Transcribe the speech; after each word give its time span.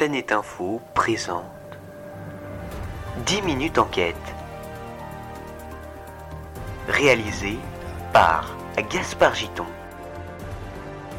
Planète 0.00 0.32
Info 0.32 0.80
présente 0.94 1.44
10 3.26 3.42
minutes 3.42 3.76
enquête. 3.76 4.16
Réalisé 6.88 7.58
par 8.10 8.56
Gaspard 8.90 9.34
Giton. 9.34 9.66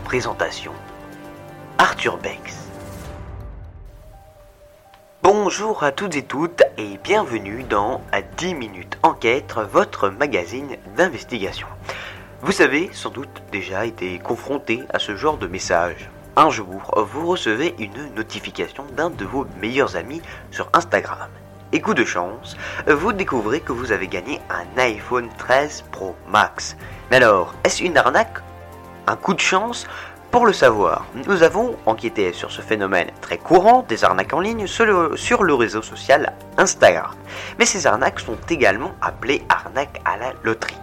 Présentation 0.03 0.71
Arthur 1.77 2.17
Bex. 2.17 2.71
Bonjour 5.21 5.83
à 5.83 5.91
toutes 5.91 6.15
et 6.15 6.23
toutes 6.23 6.63
et 6.79 6.97
bienvenue 7.03 7.61
dans 7.61 8.01
10 8.37 8.55
minutes 8.55 8.97
enquête, 9.03 9.53
votre 9.71 10.09
magazine 10.09 10.75
d'investigation. 10.97 11.67
Vous 12.41 12.63
avez 12.63 12.89
sans 12.93 13.11
doute 13.11 13.43
déjà 13.51 13.85
été 13.85 14.17
confronté 14.17 14.81
à 14.89 14.97
ce 14.97 15.15
genre 15.15 15.37
de 15.37 15.45
message. 15.45 16.09
Un 16.37 16.49
jour, 16.49 17.05
vous 17.11 17.27
recevez 17.27 17.75
une 17.77 18.15
notification 18.15 18.85
d'un 18.95 19.09
de 19.09 19.25
vos 19.25 19.45
meilleurs 19.61 19.97
amis 19.97 20.21
sur 20.49 20.69
Instagram. 20.71 21.27
Et 21.73 21.81
coup 21.81 21.93
de 21.93 22.05
chance, 22.05 22.55
vous 22.87 23.11
découvrez 23.11 23.59
que 23.59 23.73
vous 23.73 23.91
avez 23.91 24.07
gagné 24.07 24.39
un 24.49 24.79
iPhone 24.79 25.27
13 25.37 25.83
Pro 25.91 26.15
Max. 26.29 26.77
Mais 27.09 27.17
alors, 27.17 27.53
est-ce 27.65 27.83
une 27.83 27.97
arnaque? 27.97 28.37
Un 29.07 29.17
coup 29.17 29.33
de 29.33 29.41
chance? 29.41 29.85
Pour 30.31 30.45
le 30.45 30.53
savoir, 30.53 31.05
nous 31.27 31.43
avons 31.43 31.75
enquêté 31.85 32.31
sur 32.31 32.49
ce 32.49 32.61
phénomène 32.61 33.11
très 33.19 33.37
courant 33.37 33.85
des 33.89 34.05
arnaques 34.05 34.33
en 34.33 34.39
ligne 34.39 34.67
sur 34.67 34.85
le, 34.85 35.53
réseau 35.53 35.81
social 35.81 36.31
Instagram. 36.57 37.11
Mais 37.59 37.65
ces 37.65 37.85
arnaques 37.85 38.21
sont 38.21 38.37
également 38.49 38.93
appelées 39.01 39.43
arnaques 39.49 39.99
à 40.05 40.15
la 40.15 40.31
loterie. 40.43 40.77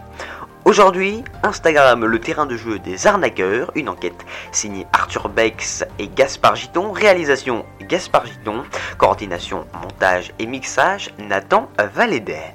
Aujourd'hui, 0.68 1.24
Instagram, 1.42 2.04
le 2.04 2.20
terrain 2.20 2.44
de 2.44 2.54
jeu 2.54 2.78
des 2.78 3.06
arnaqueurs, 3.06 3.72
une 3.74 3.88
enquête 3.88 4.26
signée 4.52 4.86
Arthur 4.92 5.30
Bex 5.30 5.82
et 5.98 6.08
Gaspard 6.08 6.56
Giton, 6.56 6.92
réalisation 6.92 7.64
Gaspard 7.80 8.26
Giton, 8.26 8.64
coordination, 8.98 9.66
montage 9.82 10.34
et 10.38 10.44
mixage 10.44 11.08
Nathan 11.16 11.70
Valéden. 11.94 12.52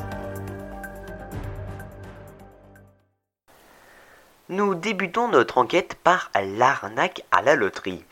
Nous 4.51 4.75
débutons 4.75 5.29
notre 5.29 5.57
enquête 5.57 5.95
par 6.05 6.31
l'arnaque 6.35 7.23
à 7.31 7.41
la 7.41 7.55
loterie. 7.55 8.05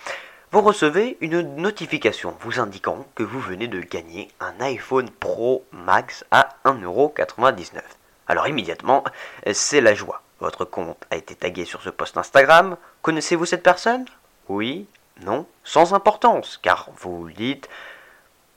Vous 0.51 0.63
recevez 0.63 1.19
une 1.21 1.57
notification 1.57 2.35
vous 2.41 2.59
indiquant 2.59 3.07
que 3.15 3.23
vous 3.23 3.39
venez 3.39 3.69
de 3.69 3.81
gagner 3.81 4.29
un 4.41 4.59
iPhone 4.61 5.11
Pro 5.11 5.63
Max 5.73 6.25
à 6.31 6.49
1,99€. 6.65 7.81
Alors 8.29 8.49
immédiatement, 8.49 9.05
c'est 9.53 9.83
la 9.83 9.93
joie. 9.93 10.23
Votre 10.41 10.65
compte 10.65 11.05
a 11.11 11.17
été 11.17 11.35
tagué 11.35 11.67
sur 11.67 11.83
ce 11.83 11.91
post 11.91 12.17
Instagram. 12.17 12.79
Connaissez-vous 13.03 13.45
cette 13.45 13.63
personne? 13.63 14.07
Oui 14.49 14.87
Non 15.21 15.47
Sans 15.65 15.93
importance, 15.93 16.59
car 16.63 16.89
vous 16.97 17.29
dites 17.31 17.69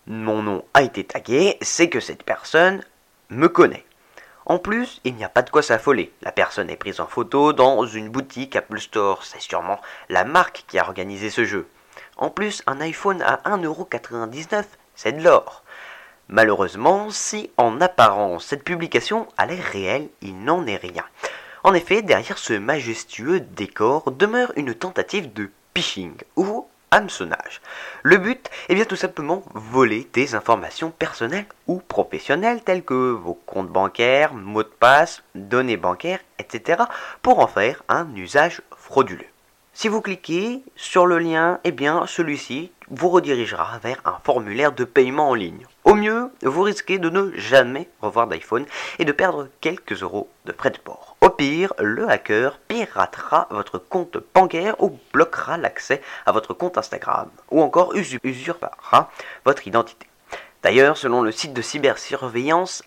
mon 0.08 0.44
nom 0.44 0.64
a 0.74 0.82
été 0.82 1.04
tagué, 1.04 1.58
c'est 1.60 1.90
que 1.90 2.00
cette 2.00 2.24
personne 2.24 2.84
me 3.30 3.50
connaît. 3.50 3.84
En 4.48 4.60
plus, 4.60 5.02
il 5.04 5.16
n'y 5.16 5.24
a 5.24 5.30
pas 5.30 5.42
de 5.42 5.50
quoi 5.50 5.64
s'affoler. 5.64 6.14
La 6.22 6.32
personne 6.32 6.70
est 6.70 6.76
prise 6.76 7.00
en 7.00 7.08
photo 7.08 7.52
dans 7.52 7.86
une 7.86 8.10
boutique 8.10 8.56
Apple 8.56 8.80
Store. 8.80 9.24
C'est 9.24 9.42
sûrement 9.42 9.80
la 10.10 10.24
marque 10.24 10.66
qui 10.68 10.78
a 10.78 10.84
organisé 10.84 11.32
ce 11.32 11.46
jeu. 11.46 11.68
En 12.18 12.30
plus, 12.30 12.62
un 12.68 12.80
iPhone 12.80 13.24
à 13.24 13.42
1,99€, 13.46 14.64
c'est 14.94 15.14
de 15.14 15.24
l'or. 15.24 15.64
Malheureusement, 16.28 17.10
si 17.10 17.50
en 17.58 17.82
apparence 17.82 18.46
cette 18.46 18.64
publication 18.64 19.28
a 19.38 19.48
l'air 19.48 19.64
réelle, 19.64 20.10
il 20.22 20.40
n'en 20.44 20.66
est 20.68 20.78
rien. 20.78 21.06
En 21.64 21.74
effet, 21.74 22.04
derrière 22.04 22.38
ce 22.38 22.54
majestueux 22.54 23.40
décor 23.40 24.12
demeure 24.12 24.52
une 24.56 24.76
tentative 24.76 25.34
de 25.34 25.50
phishing, 25.76 26.14
ou 26.36 26.68
Le 28.04 28.18
but 28.18 28.50
est 28.70 28.76
bien 28.76 28.86
tout 28.86 28.96
simplement 28.96 29.44
voler 29.54 30.08
des 30.14 30.34
informations 30.34 30.92
personnelles 30.92 31.48
ou 31.68 31.80
professionnelles 31.80 32.64
telles 32.64 32.86
que 32.86 33.12
vos 33.12 33.34
comptes 33.34 33.70
bancaires, 33.70 34.34
mots 34.34 34.64
de 34.64 34.70
passe, 34.70 35.22
données 35.34 35.76
bancaires, 35.76 36.22
etc. 36.40 36.84
pour 37.22 37.40
en 37.40 37.48
faire 37.48 37.84
un 37.90 38.08
usage 38.16 38.62
frauduleux. 38.78 39.26
Si 39.74 39.90
vous 39.90 40.02
cliquez 40.02 40.64
sur 40.78 41.06
le 41.06 41.20
lien, 41.20 41.60
eh 41.66 41.74
bien 41.74 42.06
celui-ci 42.08 42.72
vous 42.90 43.10
redirigera 43.10 43.78
vers 43.80 44.02
un 44.06 44.20
formulaire 44.24 44.72
de 44.72 44.86
paiement 44.86 45.32
en 45.32 45.34
ligne. 45.34 45.68
Au 45.86 45.94
mieux, 45.94 46.32
vous 46.42 46.64
risquez 46.64 46.98
de 46.98 47.12
ne 47.12 47.32
jamais 47.38 47.88
revoir 48.02 48.26
d'iPhone 48.26 48.66
et 48.98 49.06
de 49.06 49.12
perdre 49.12 49.48
quelques 49.62 50.02
euros 50.02 50.28
de 50.46 50.52
frais 50.52 50.72
de 50.72 50.80
port. 50.80 51.16
Au 51.22 51.30
pire, 51.30 51.74
le 51.78 52.10
hacker 52.10 52.58
piratera 52.68 53.48
votre 53.52 53.78
compte 53.78 54.18
bancaire 54.34 54.82
ou 54.82 54.98
bloquera 55.14 55.58
l'accès 55.58 56.02
à 56.26 56.32
votre 56.32 56.56
compte 56.56 56.80
Instagram 56.80 57.30
ou 57.52 57.62
encore 57.62 57.94
usurpera 57.96 59.12
votre 59.46 59.68
identité. 59.68 60.08
D'ailleurs, 60.64 60.98
selon 60.98 61.22
le 61.22 61.32
site 61.32 61.54
de 61.54 61.62
cybersurveillance 61.62 62.82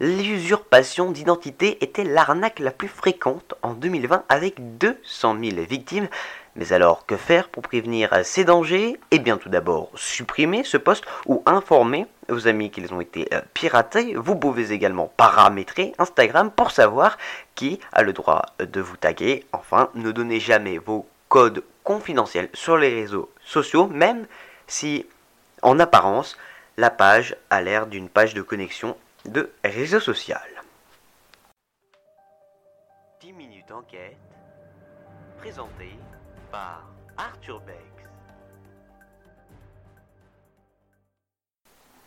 L'usurpation 0.00 1.10
d'identité 1.10 1.82
était 1.82 2.04
l'arnaque 2.04 2.60
la 2.60 2.70
plus 2.70 2.86
fréquente 2.86 3.54
en 3.62 3.74
2020 3.74 4.22
avec 4.28 4.78
200 4.78 5.36
000 5.42 5.56
victimes. 5.68 6.06
Mais 6.54 6.72
alors, 6.72 7.04
que 7.04 7.16
faire 7.16 7.48
pour 7.48 7.64
prévenir 7.64 8.10
ces 8.22 8.44
dangers? 8.44 9.00
Eh 9.10 9.18
bien, 9.18 9.38
tout 9.38 9.48
d'abord, 9.48 9.90
supprimer 9.96 10.62
ce 10.62 10.76
poste 10.76 11.04
ou 11.26 11.42
informer 11.46 12.06
vos 12.28 12.48
amis 12.48 12.70
qu'ils 12.70 12.92
ont 12.92 13.00
été 13.00 13.28
euh, 13.32 13.40
piratés. 13.54 14.14
Vous 14.14 14.36
pouvez 14.36 14.72
également 14.72 15.12
paramétrer 15.16 15.92
Instagram 15.98 16.50
pour 16.50 16.70
savoir 16.70 17.18
qui 17.54 17.80
a 17.92 18.02
le 18.02 18.12
droit 18.12 18.42
de 18.58 18.80
vous 18.80 18.96
taguer. 18.96 19.46
Enfin, 19.52 19.90
ne 19.94 20.10
donnez 20.12 20.40
jamais 20.40 20.78
vos 20.78 21.06
codes 21.28 21.62
confidentiels 21.84 22.50
sur 22.52 22.76
les 22.76 22.94
réseaux 22.94 23.30
sociaux, 23.44 23.86
même 23.86 24.26
si, 24.66 25.06
en 25.62 25.78
apparence, 25.78 26.36
la 26.76 26.90
page 26.90 27.36
a 27.50 27.60
l'air 27.60 27.86
d'une 27.86 28.08
page 28.08 28.34
de 28.34 28.42
connexion 28.42 28.96
de 29.24 29.50
réseau 29.64 30.00
social. 30.00 30.46
10 33.20 33.32
minutes 33.32 33.70
enquête, 33.70 34.16
présenté 35.38 35.98
par 36.50 36.84
Arthur 37.16 37.60
Bex. 37.60 37.97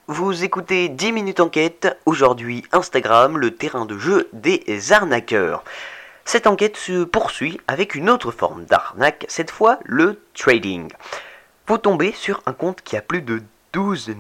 Vous 0.08 0.44
écoutez 0.44 0.90
10 0.90 1.12
minutes 1.12 1.40
enquête, 1.40 1.96
aujourd'hui 2.08 2.64
Instagram, 2.72 3.38
le 3.38 3.56
terrain 3.56 3.86
de 3.86 4.00
jeu 4.00 4.30
des 4.34 4.92
arnaqueurs. 4.92 5.64
Cette 6.26 6.48
enquête 6.48 6.76
se 6.76 7.04
poursuit 7.04 7.62
avec 7.68 7.94
une 7.94 8.10
autre 8.10 8.32
forme 8.32 8.66
d'arnaque, 8.66 9.26
cette 9.30 9.52
fois 9.52 9.78
le 9.84 10.20
trading. 10.34 10.92
Vous 11.68 11.78
tombez 11.78 12.14
sur 12.14 12.42
un 12.48 12.54
compte 12.54 12.82
qui 12.82 12.98
a 12.98 13.02
plus 13.02 13.22
de 13.22 13.44
12 13.74 14.16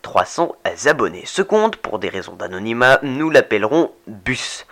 300 0.00 0.56
abonnés. 0.86 1.24
Ce 1.26 1.42
compte, 1.42 1.76
pour 1.76 1.98
des 1.98 2.08
raisons 2.08 2.34
d'anonymat, 2.34 2.98
nous 3.02 3.28
l'appellerons 3.28 3.92
Bus. 4.06 4.66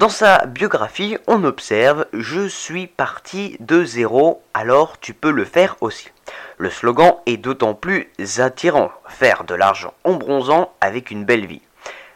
Dans 0.00 0.08
sa 0.08 0.46
biographie, 0.46 1.18
on 1.26 1.44
observe 1.44 2.06
Je 2.14 2.48
suis 2.48 2.86
parti 2.86 3.58
de 3.60 3.84
zéro, 3.84 4.42
alors 4.54 4.98
tu 4.98 5.12
peux 5.12 5.30
le 5.30 5.44
faire 5.44 5.76
aussi. 5.82 6.08
Le 6.56 6.70
slogan 6.70 7.16
est 7.26 7.36
d'autant 7.36 7.74
plus 7.74 8.08
attirant 8.38 8.92
faire 9.10 9.44
de 9.44 9.54
l'argent 9.54 9.92
en 10.04 10.14
bronzant 10.14 10.72
avec 10.80 11.10
une 11.10 11.26
belle 11.26 11.44
vie. 11.44 11.60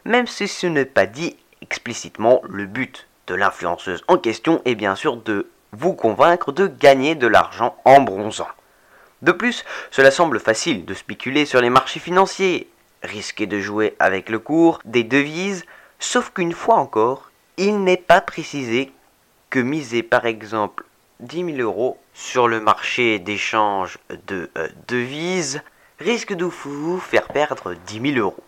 Même 0.07 0.27
si 0.27 0.49
ce 0.49 0.67
n'est 0.67 0.87
pas 0.87 1.05
dit 1.05 1.37
explicitement, 1.61 2.41
le 2.49 2.65
but 2.65 3.07
de 3.27 3.35
l'influenceuse 3.35 4.03
en 4.09 4.17
question 4.17 4.63
est 4.65 4.77
bien 4.77 4.95
sûr 4.95 5.19
de 5.19 5.51
vous 5.73 5.93
convaincre 5.93 6.53
de 6.53 6.67
gagner 6.67 7.15
de 7.15 7.27
l'argent 7.27 7.77
en 7.85 8.01
bronzant. 8.01 8.49
De 9.21 9.33
plus, 9.33 9.63
cela 9.91 10.11
semble 10.11 10.41
facile 10.41 10.87
de 10.87 10.95
spéculer 10.95 11.45
sur 11.45 11.61
les 11.61 11.69
marchés 11.69 12.01
financiers, 12.01 12.71
risquer 13.03 13.47
de 13.47 13.61
jouer 13.61 13.95
avec 13.99 14.31
le 14.31 14.39
cours 14.39 14.79
des 14.87 15.05
devises, 15.05 15.67
sauf 15.99 16.31
qu'une 16.31 16.55
fois 16.55 16.77
encore, 16.77 17.31
il 17.57 17.83
n'est 17.83 17.97
pas 17.97 18.21
précisé 18.21 18.93
que 19.51 19.61
miser 19.61 20.03
par 20.03 20.27
exemple 20.27 20.85
10 21.21 21.57
000 21.57 21.59
euros 21.59 21.99
sur 22.13 22.49
le 22.49 22.61
marché 22.61 23.19
d'échange 23.19 23.99
de 24.27 24.51
euh, 24.59 24.69
devises 24.89 25.63
risque 26.01 26.33
de 26.33 26.45
vous 26.45 26.99
faire 26.99 27.29
perdre 27.29 27.75
10 27.87 28.15
000 28.15 28.19
euros. 28.19 28.43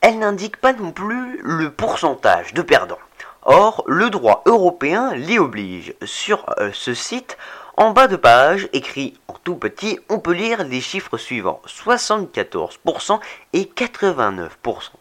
Elle 0.00 0.18
n'indique 0.18 0.56
pas 0.56 0.72
non 0.72 0.92
plus 0.92 1.40
le 1.42 1.70
pourcentage 1.70 2.54
de 2.54 2.62
perdants. 2.62 2.98
Or, 3.42 3.84
le 3.86 4.10
droit 4.10 4.42
européen 4.46 5.14
l'y 5.14 5.38
oblige. 5.38 5.94
Sur 6.04 6.44
euh, 6.58 6.70
ce 6.72 6.94
site, 6.94 7.36
en 7.76 7.90
bas 7.90 8.06
de 8.06 8.16
page, 8.16 8.68
écrit 8.72 9.18
en 9.26 9.34
tout 9.42 9.56
petit, 9.56 9.98
on 10.08 10.18
peut 10.20 10.32
lire 10.32 10.64
les 10.64 10.80
chiffres 10.80 11.18
suivants. 11.18 11.60
74% 11.66 13.18
et 13.52 13.64
89% 13.64 14.48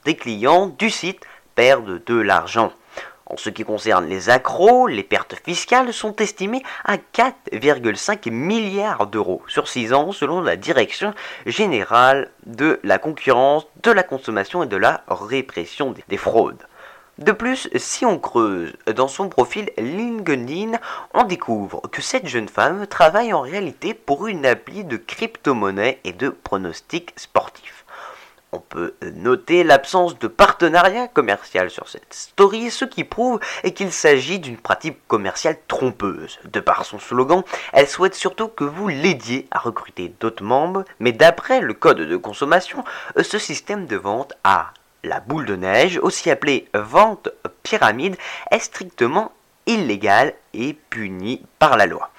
des 0.06 0.16
clients 0.16 0.68
du 0.68 0.90
site 0.90 1.22
perdent 1.54 2.04
de 2.04 2.16
l'argent. 2.16 2.72
En 3.32 3.38
ce 3.38 3.50
qui 3.50 3.64
concerne 3.64 4.08
les 4.08 4.30
accros, 4.30 4.88
les 4.88 5.04
pertes 5.04 5.36
fiscales 5.46 5.94
sont 5.94 6.18
estimées 6.18 6.64
à 6.84 6.98
4,5 6.98 8.30
milliards 8.30 9.08
d'euros 9.08 9.42
sur 9.48 9.70
6 9.70 9.94
ans 9.94 10.12
selon 10.12 10.42
la 10.42 10.58
Direction 10.58 11.14
générale 11.46 12.30
de 12.46 12.82
la 12.84 12.98
concurrence, 12.98 13.68
de 13.84 13.92
la 13.92 14.04
consommation 14.04 14.64
et 14.64 14.68
de 14.68 14.76
la 14.76 15.06
répression 15.08 15.96
des 16.10 16.18
fraudes. 16.18 16.68
De 17.20 17.32
plus, 17.32 17.70
si 17.78 18.06
on 18.06 18.20
creuse 18.20 18.74
dans 18.94 19.08
son 19.08 19.30
profil 19.30 19.72
LinkedIn, 19.78 20.78
on 21.14 21.24
découvre 21.24 21.84
que 21.90 22.02
cette 22.02 22.28
jeune 22.28 22.50
femme 22.50 22.86
travaille 22.86 23.32
en 23.32 23.42
réalité 23.42 23.94
pour 23.94 24.28
une 24.28 24.46
appli 24.46 24.84
de 24.84 24.98
crypto-monnaie 24.98 26.02
et 26.04 26.12
de 26.12 26.28
pronostics 26.28 27.14
sportifs. 27.16 27.81
On 28.54 28.60
peut 28.60 28.96
noter 29.16 29.64
l'absence 29.64 30.20
de 30.20 30.28
partenariat 30.28 31.08
commercial 31.08 31.70
sur 31.70 31.88
cette 31.88 32.14
story, 32.14 32.70
ce 32.70 32.84
qui 32.84 33.06
prouve 33.06 33.40
qu'il 33.76 33.94
s'agit 33.94 34.40
d'une 34.40 34.58
pratique 34.58 34.98
commerciale 35.08 35.56
trompeuse. 35.70 36.38
De 36.44 36.60
par 36.60 36.84
son 36.84 37.00
slogan, 37.00 37.44
elle 37.72 37.88
souhaite 37.88 38.14
surtout 38.14 38.50
que 38.50 38.66
vous 38.66 38.90
l'aidiez 38.90 39.48
à 39.52 39.60
recruter 39.60 40.14
d'autres 40.20 40.44
membres, 40.44 40.84
mais 41.00 41.14
d'après 41.14 41.62
le 41.62 41.74
code 41.74 42.02
de 42.02 42.18
consommation, 42.18 42.84
ce 43.22 43.38
système 43.38 43.86
de 43.86 43.96
vente 43.96 44.34
a 44.44 44.74
la 45.06 45.22
boule 45.22 45.46
de 45.46 45.56
neige, 45.56 45.98
aussi 46.02 46.30
appelée 46.30 46.68
vente 46.74 47.30
pyramide, 47.64 48.18
est 48.52 48.60
strictement 48.60 49.32
illégale 49.66 50.34
et 50.54 50.74
punie 50.74 51.42
par 51.58 51.78
la 51.78 51.86
loi. 51.86 52.12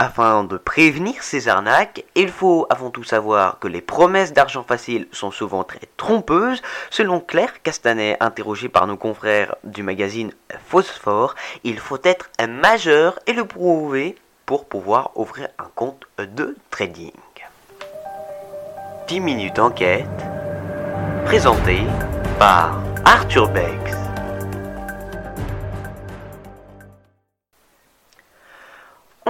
Afin 0.00 0.44
de 0.44 0.56
prévenir 0.56 1.24
ces 1.24 1.48
arnaques, 1.48 2.04
il 2.14 2.28
faut 2.28 2.68
avant 2.70 2.90
tout 2.90 3.02
savoir 3.02 3.58
que 3.58 3.66
les 3.66 3.80
promesses 3.80 4.32
d'argent 4.32 4.62
facile 4.62 5.08
sont 5.10 5.32
souvent 5.32 5.64
très 5.64 5.88
trompeuses. 5.96 6.62
Selon 6.88 7.18
Claire 7.18 7.62
Castanet, 7.64 8.16
interrogée 8.20 8.68
par 8.68 8.86
nos 8.86 8.96
confrères 8.96 9.56
du 9.64 9.82
magazine 9.82 10.30
Phosphore, 10.68 11.34
il 11.64 11.80
faut 11.80 11.98
être 12.04 12.30
un 12.38 12.46
majeur 12.46 13.18
et 13.26 13.32
le 13.32 13.44
prouver 13.44 14.14
pour 14.46 14.66
pouvoir 14.66 15.10
ouvrir 15.16 15.48
un 15.58 15.68
compte 15.74 16.06
de 16.16 16.56
trading. 16.70 17.10
10 19.08 19.18
minutes 19.18 19.56
d'enquête 19.56 20.06
présenté 21.24 21.82
par 22.38 22.80
Arthur 23.04 23.48
Bex. 23.48 24.07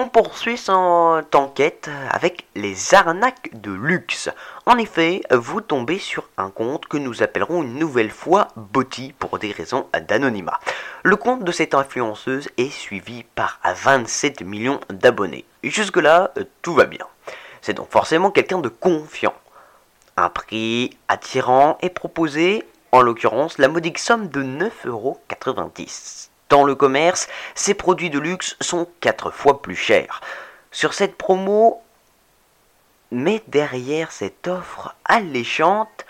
On 0.00 0.08
poursuit 0.08 0.56
son 0.56 1.24
enquête 1.34 1.90
avec 2.12 2.46
les 2.54 2.94
arnaques 2.94 3.50
de 3.52 3.72
luxe. 3.72 4.30
En 4.64 4.78
effet, 4.78 5.22
vous 5.32 5.60
tombez 5.60 5.98
sur 5.98 6.28
un 6.36 6.50
compte 6.50 6.86
que 6.86 6.98
nous 6.98 7.24
appellerons 7.24 7.64
une 7.64 7.80
nouvelle 7.80 8.12
fois 8.12 8.46
Botti 8.54 9.12
pour 9.18 9.40
des 9.40 9.50
raisons 9.50 9.88
d'anonymat. 10.06 10.60
Le 11.02 11.16
compte 11.16 11.42
de 11.42 11.50
cette 11.50 11.74
influenceuse 11.74 12.48
est 12.58 12.70
suivi 12.70 13.24
par 13.34 13.58
27 13.64 14.42
millions 14.42 14.78
d'abonnés. 14.88 15.44
Jusque-là, 15.64 16.32
tout 16.62 16.74
va 16.74 16.84
bien. 16.84 17.06
C'est 17.60 17.74
donc 17.74 17.90
forcément 17.90 18.30
quelqu'un 18.30 18.60
de 18.60 18.68
confiant. 18.68 19.34
Un 20.16 20.28
prix 20.28 20.96
attirant 21.08 21.76
est 21.80 21.90
proposé, 21.90 22.64
en 22.92 23.02
l'occurrence 23.02 23.58
la 23.58 23.66
modique 23.66 23.98
somme 23.98 24.28
de 24.28 24.44
9,90€. 24.44 26.28
Dans 26.48 26.64
le 26.64 26.74
commerce, 26.74 27.28
ces 27.54 27.74
produits 27.74 28.10
de 28.10 28.18
luxe 28.18 28.56
sont 28.60 28.88
4 29.00 29.30
fois 29.30 29.60
plus 29.60 29.76
chers. 29.76 30.20
Sur 30.70 30.94
cette 30.94 31.16
promo, 31.16 31.82
mais 33.10 33.42
derrière 33.48 34.12
cette 34.12 34.48
offre 34.48 34.94
alléchante, 35.04 36.06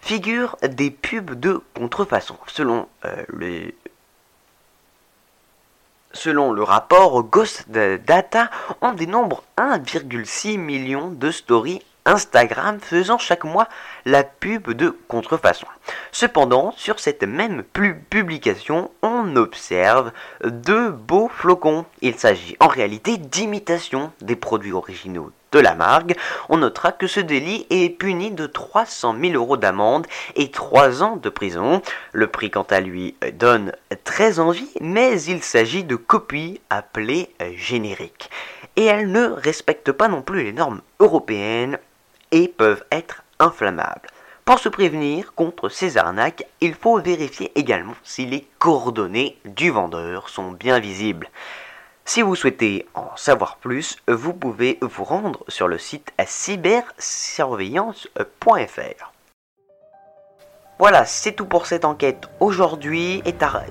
figurent 0.00 0.56
des 0.62 0.90
pubs 0.90 1.34
de 1.34 1.62
contrefaçon. 1.74 2.36
Selon 2.46 2.88
euh, 3.04 3.24
le 3.28 3.72
Selon 6.12 6.52
le 6.52 6.62
rapport 6.62 7.22
Ghost 7.24 7.68
Data, 7.68 8.50
on 8.80 8.92
dénombre 8.92 9.42
1,6 9.58 10.56
million 10.56 11.10
de 11.10 11.30
stories 11.30 11.82
Instagram 12.06 12.78
faisant 12.80 13.18
chaque 13.18 13.44
mois 13.44 13.68
la 14.04 14.24
pub 14.24 14.70
de 14.70 14.96
contrefaçon. 15.08 15.66
Cependant, 16.12 16.72
sur 16.76 17.00
cette 17.00 17.24
même 17.24 17.62
publication, 17.62 18.90
on 19.02 19.36
observe 19.36 20.12
deux 20.44 20.90
beaux 20.90 21.28
flocons. 21.28 21.84
Il 22.00 22.14
s'agit 22.14 22.56
en 22.60 22.68
réalité 22.68 23.18
d'imitation 23.18 24.12
des 24.20 24.36
produits 24.36 24.72
originaux 24.72 25.32
de 25.52 25.58
la 25.58 25.74
marque. 25.74 26.16
On 26.48 26.58
notera 26.58 26.92
que 26.92 27.06
ce 27.06 27.20
délit 27.20 27.66
est 27.70 27.90
puni 27.90 28.30
de 28.30 28.46
300 28.46 29.16
000 29.20 29.34
euros 29.34 29.56
d'amende 29.56 30.06
et 30.34 30.50
3 30.50 31.02
ans 31.02 31.16
de 31.16 31.28
prison. 31.28 31.82
Le 32.12 32.26
prix, 32.26 32.50
quant 32.50 32.66
à 32.70 32.80
lui, 32.80 33.16
donne 33.34 33.72
très 34.04 34.38
envie, 34.38 34.70
mais 34.80 35.20
il 35.22 35.42
s'agit 35.42 35.84
de 35.84 35.96
copies 35.96 36.60
appelées 36.70 37.30
génériques. 37.54 38.30
Et 38.76 38.84
elles 38.84 39.10
ne 39.10 39.26
respectent 39.26 39.92
pas 39.92 40.08
non 40.08 40.22
plus 40.22 40.44
les 40.44 40.52
normes 40.52 40.82
européennes 41.00 41.78
et 42.36 42.48
peuvent 42.48 42.84
être 42.92 43.22
inflammables. 43.38 44.10
Pour 44.44 44.58
se 44.58 44.68
prévenir 44.68 45.32
contre 45.34 45.70
ces 45.70 45.96
arnaques, 45.96 46.44
il 46.60 46.74
faut 46.74 47.00
vérifier 47.00 47.50
également 47.58 47.94
si 48.04 48.26
les 48.26 48.46
coordonnées 48.58 49.38
du 49.46 49.70
vendeur 49.70 50.28
sont 50.28 50.52
bien 50.52 50.78
visibles. 50.78 51.30
Si 52.04 52.20
vous 52.22 52.36
souhaitez 52.36 52.86
en 52.94 53.08
savoir 53.16 53.56
plus, 53.56 53.96
vous 54.06 54.34
pouvez 54.34 54.78
vous 54.82 55.04
rendre 55.04 55.44
sur 55.48 55.66
le 55.66 55.78
site 55.78 56.12
cybersurveillance.fr. 56.24 59.15
Voilà, 60.78 61.06
c'est 61.06 61.32
tout 61.32 61.46
pour 61.46 61.64
cette 61.64 61.86
enquête 61.86 62.28
aujourd'hui. 62.38 63.22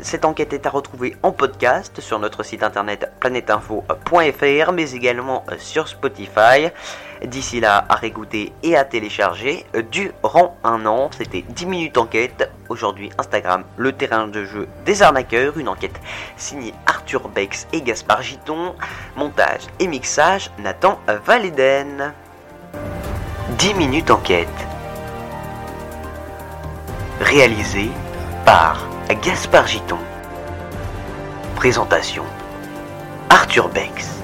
Cette 0.02 0.26
enquête 0.26 0.54
est 0.54 0.66
à 0.66 0.72
retrouver 0.72 1.16
en 1.22 1.32
podcast 1.32 2.02
sur 2.02 2.18
notre 2.18 2.42
site 2.42 2.64
internet 2.64 3.12
planetinfo.fr, 3.20 4.72
mais 4.72 4.92
également 4.92 5.44
euh, 5.52 5.56
sur 5.60 5.88
Spotify. 5.88 6.70
D'ici 7.24 7.60
là, 7.60 7.86
à 7.90 7.96
régoûter 7.96 8.54
et 8.64 8.76
à 8.76 8.86
télécharger 8.86 9.68
durant 9.92 10.58
un 10.64 10.88
an. 10.88 11.12
C'était 11.16 11.44
10 11.48 11.68
minutes 11.68 11.98
enquête. 12.00 12.50
Aujourd'hui, 12.70 13.12
Instagram, 13.20 13.66
le 13.78 13.92
terrain 13.92 14.28
de 14.28 14.44
jeu 14.44 14.68
des 14.84 15.04
arnaqueurs. 15.04 15.60
Une 15.60 15.70
enquête 15.70 16.02
signée 16.38 16.74
Arthur 16.88 17.30
Bex 17.30 17.68
et 17.72 17.84
Gaspard 17.84 18.24
Giton. 18.24 18.74
Montage 19.16 19.62
et 19.80 19.86
mixage, 19.86 20.50
Nathan 20.58 21.00
Valéden. 21.24 22.14
10 23.60 23.74
minutes 23.76 24.10
enquête 24.10 24.75
réalisé 27.20 27.90
par 28.46 28.88
Gaspard 29.22 29.68
Giton. 29.68 29.98
Présentation 31.56 32.24
Arthur 33.30 33.70
Bex. 33.70 34.22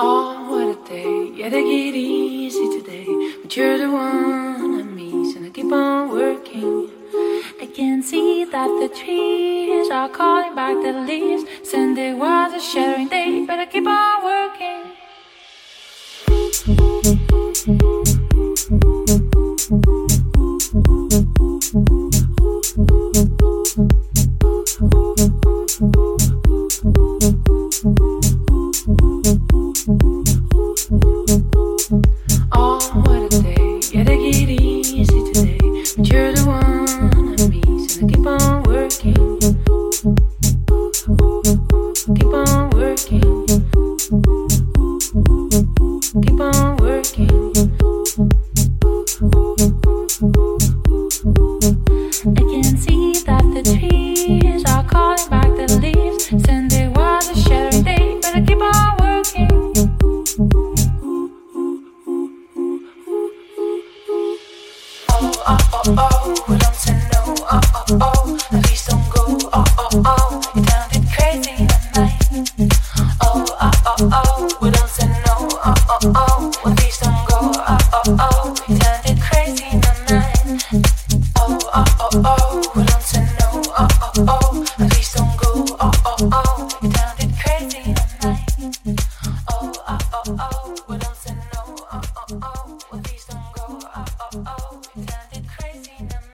Oh, 0.00 0.46
what 0.48 0.68
a 0.68 0.88
day. 0.88 1.32
Yeah, 1.34 1.48
they 1.48 1.62
get 1.62 1.94
easy 1.96 2.80
today. 2.80 3.06
But 3.42 3.56
you're 3.56 3.78
the 3.78 3.90
one 3.90 4.80
I'm 4.80 4.94
missing. 4.94 5.44
I 5.44 5.50
keep 5.50 5.72
on 5.72 6.10
working. 6.10 6.88
I 7.60 7.66
can 7.66 8.02
see 8.02 8.44
that 8.44 8.68
the 8.80 8.88
trees 9.88 9.94
are 9.94 10.08
calling 10.08 10.54
back 10.54 10.74
the 10.82 10.92
leaves. 10.92 11.44
Sunday 11.62 12.12
was 12.12 12.52
a 12.52 12.60
shattering 12.60 13.08
day, 13.08 13.46
but 13.46 13.58
I 13.58 13.64
keep 13.66 13.86
on 13.86 14.24
working. 14.24 14.92